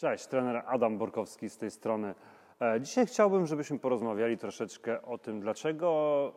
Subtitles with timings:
[0.00, 2.14] Cześć, trener Adam Borkowski z tej strony.
[2.60, 6.32] E, Dzisiaj chciałbym, żebyśmy porozmawiali troszeczkę o tym, dlaczego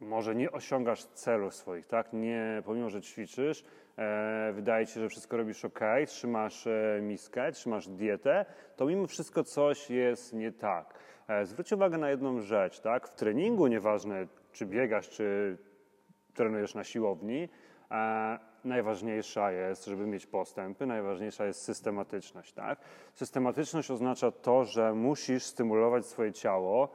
[0.00, 2.12] może nie osiągasz celów swoich, tak?
[2.12, 3.64] Nie, pomimo, że ćwiczysz,
[3.96, 8.46] e, wydaje ci się, że wszystko robisz ok, trzymasz e, miskę, trzymasz dietę,
[8.76, 10.94] to mimo wszystko coś jest nie tak.
[11.28, 13.08] E, zwróć uwagę na jedną rzecz, tak?
[13.08, 15.56] W treningu, nieważne czy biegasz, czy
[16.34, 17.48] trenujesz na siłowni,
[18.64, 22.52] najważniejsza jest, żeby mieć postępy, najważniejsza jest systematyczność.
[22.52, 22.78] Tak?
[23.14, 26.88] Systematyczność oznacza to, że musisz stymulować swoje ciało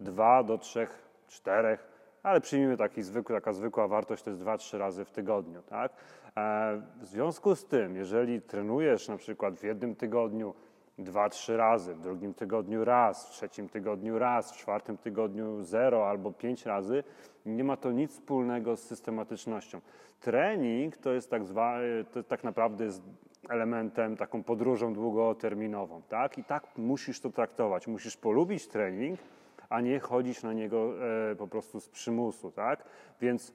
[0.00, 1.88] dwa do trzech, czterech,
[2.22, 5.62] ale przyjmijmy taki zwykły, taka zwykła wartość to jest dwa, trzy razy w tygodniu.
[5.62, 5.92] Tak?
[6.36, 10.54] E, w związku z tym, jeżeli trenujesz na przykład w jednym tygodniu
[11.04, 16.08] dwa, trzy razy, w drugim tygodniu raz, w trzecim tygodniu raz, w czwartym tygodniu zero
[16.08, 17.04] albo pięć razy,
[17.46, 19.80] nie ma to nic wspólnego z systematycznością.
[20.20, 21.78] Trening to jest tak, zwa,
[22.12, 23.02] to tak naprawdę jest
[23.48, 26.38] elementem, taką podróżą długoterminową, tak?
[26.38, 27.86] I tak musisz to traktować.
[27.86, 29.20] Musisz polubić trening,
[29.68, 30.92] a nie chodzić na niego
[31.30, 32.84] e, po prostu z przymusu, tak?
[33.20, 33.52] Więc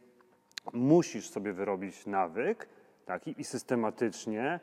[0.73, 2.69] musisz sobie wyrobić nawyk,
[3.05, 3.27] tak?
[3.27, 4.59] I, i systematycznie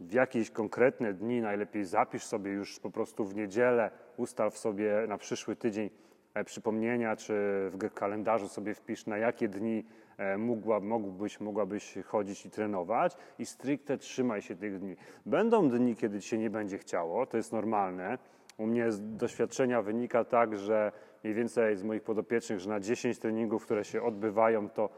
[0.00, 5.18] w jakieś konkretne dni, najlepiej zapisz sobie już po prostu w niedzielę, ustaw sobie na
[5.18, 5.90] przyszły tydzień
[6.34, 7.32] e, przypomnienia, czy
[7.72, 9.84] w kalendarzu sobie wpisz, na jakie dni
[10.18, 14.96] e, mógła, mógłbyś, mogłabyś chodzić i trenować i stricte trzymaj się tych dni.
[15.26, 18.18] Będą dni, kiedy ci się nie będzie chciało, to jest normalne.
[18.58, 20.92] U mnie z doświadczenia wynika tak, że
[21.24, 24.90] mniej więcej z moich podopiecznych, że na 10 treningów, które się odbywają, to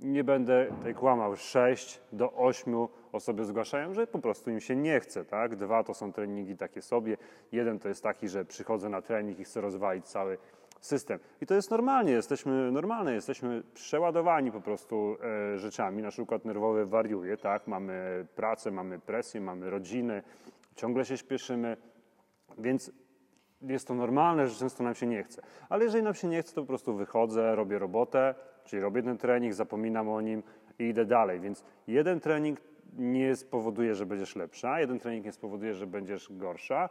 [0.00, 2.74] nie będę tutaj kłamał, 6 do 8
[3.12, 5.56] osoby zgłaszają, że po prostu im się nie chce, tak?
[5.56, 7.16] Dwa to są treningi takie sobie,
[7.52, 10.38] jeden to jest taki, że przychodzę na trening i chcę rozwalić cały
[10.80, 11.18] system.
[11.40, 15.16] I to jest normalnie, jesteśmy normalne, jesteśmy przeładowani po prostu
[15.54, 16.02] e, rzeczami.
[16.02, 17.66] Nasz układ nerwowy wariuje, tak?
[17.66, 20.22] Mamy pracę, mamy presję, mamy rodziny,
[20.74, 21.76] ciągle się śpieszymy,
[22.58, 22.92] więc
[23.72, 25.42] jest to normalne, że często nam się nie chce.
[25.68, 29.18] Ale jeżeli nam się nie chce, to po prostu wychodzę, robię robotę, czyli robię ten
[29.18, 30.42] trening, zapominam o nim
[30.78, 31.40] i idę dalej.
[31.40, 32.60] Więc jeden trening
[32.98, 36.88] nie spowoduje, że będziesz lepsza, jeden trening nie spowoduje, że będziesz gorsza,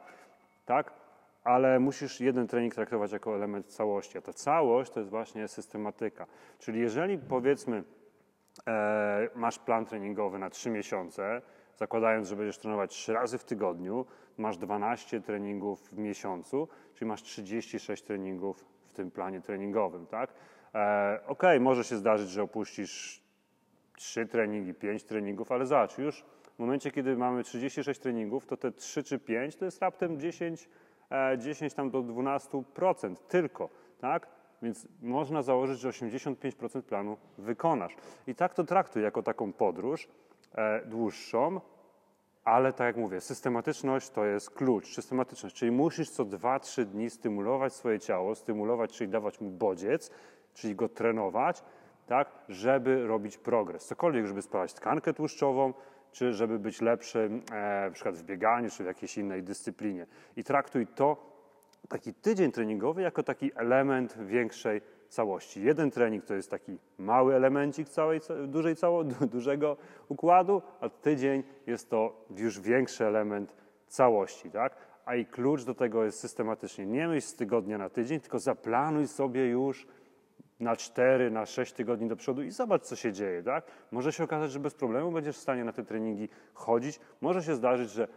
[0.65, 0.91] tak?
[1.43, 4.17] Ale musisz jeden trening traktować jako element całości.
[4.17, 6.27] A ta całość to jest właśnie systematyka.
[6.59, 7.83] Czyli jeżeli powiedzmy,
[8.67, 11.41] e, masz plan treningowy na 3 miesiące,
[11.77, 14.05] zakładając, że będziesz trenować 3 razy w tygodniu,
[14.37, 20.33] masz 12 treningów w miesiącu, czyli masz 36 treningów w tym planie treningowym, tak?
[20.75, 23.23] E, ok, może się zdarzyć, że opuścisz
[23.95, 26.25] 3 treningi, 5 treningów, ale zobacz, już
[26.55, 30.69] w momencie, kiedy mamy 36 treningów, to te 3 czy 5 to jest raptem 10,
[31.11, 33.69] e, 10 tam do 12% tylko,
[33.99, 34.34] tak?
[34.65, 37.95] Więc można założyć, że 85% planu wykonasz.
[38.27, 40.07] I tak to traktuj jako taką podróż
[40.55, 41.61] e, dłuższą,
[42.43, 44.95] ale tak jak mówię, systematyczność to jest klucz.
[44.95, 50.11] Systematyczność, czyli musisz co 2-3 dni stymulować swoje ciało, stymulować, czyli dawać mu bodziec,
[50.53, 51.63] czyli go trenować,
[52.07, 53.85] tak, żeby robić progres.
[53.85, 55.73] Cokolwiek, żeby spalać tkankę tłuszczową,
[56.11, 60.07] czy żeby być lepszym e, na przykład w bieganiu, czy w jakiejś innej dyscyplinie.
[60.35, 61.34] I traktuj to,
[61.89, 65.63] taki tydzień treningowy, jako taki element większej całości.
[65.63, 69.77] Jeden trening to jest taki mały elemencik całej, dużej, cało, dużego
[70.09, 73.55] układu, a tydzień jest to już większy element
[73.87, 74.75] całości, tak?
[75.05, 76.85] A i klucz do tego jest systematycznie.
[76.85, 79.87] Nie myśl z tygodnia na tydzień, tylko zaplanuj sobie już
[80.59, 83.65] na 4, na 6 tygodni do przodu i zobacz, co się dzieje, tak?
[83.91, 86.99] Może się okazać, że bez problemu będziesz w stanie na te treningi chodzić.
[87.21, 88.07] Może się zdarzyć, że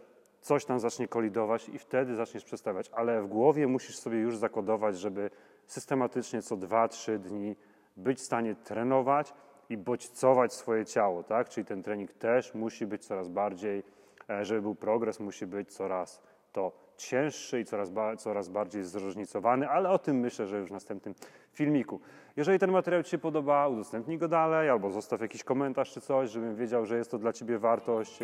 [0.41, 4.99] coś tam zacznie kolidować i wtedy zaczniesz przestawiać, ale w głowie musisz sobie już zakodować,
[4.99, 5.29] żeby
[5.67, 7.55] systematycznie co 2-3 dni
[7.97, 9.33] być w stanie trenować
[9.69, 11.49] i bodźcować swoje ciało, tak?
[11.49, 13.83] Czyli ten trening też musi być coraz bardziej,
[14.29, 19.69] e, żeby był progres, musi być coraz to cięższy i coraz, ba coraz bardziej zróżnicowany,
[19.69, 21.15] ale o tym myślę, że już w następnym
[21.53, 21.99] filmiku.
[22.37, 26.29] Jeżeli ten materiał Ci się podoba, udostępnij go dalej albo zostaw jakiś komentarz czy coś,
[26.29, 28.19] żebym wiedział, że jest to dla Ciebie wartość.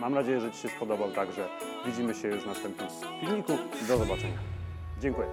[0.00, 1.48] Mam nadzieję, że Ci się spodobał, także
[1.86, 2.88] widzimy się już w następnym
[3.20, 3.52] filmiku.
[3.88, 4.38] Do zobaczenia.
[5.00, 5.28] Dziękuję.